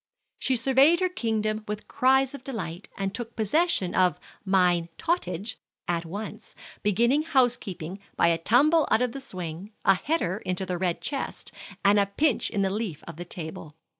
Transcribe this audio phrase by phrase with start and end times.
[0.39, 6.05] She surveyed her kingdom with cries of delight, and took possession of "mine tottage" at
[6.05, 11.01] once, beginning housekeeping by a tumble out of the swing, a header into the red
[11.01, 11.51] chest,
[11.85, 13.75] and a pinch in the leaf of the table.